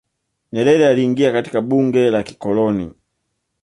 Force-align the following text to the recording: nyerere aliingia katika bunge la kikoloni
nyerere 0.53 0.87
aliingia 0.87 1.31
katika 1.31 1.61
bunge 1.61 2.09
la 2.11 2.23
kikoloni 2.23 2.91